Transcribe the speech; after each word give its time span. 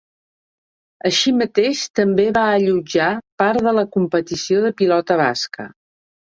Així 1.09 1.33
mateix 1.41 1.83
també 1.99 2.25
va 2.37 2.45
allotjar 2.53 3.11
part 3.43 3.63
de 3.69 3.75
la 3.81 3.85
competició 3.97 4.65
de 4.65 4.73
pilota 4.83 5.21
basca. 5.23 5.69